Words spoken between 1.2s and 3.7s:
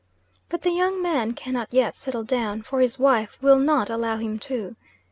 cannot yet settle down, for his wife will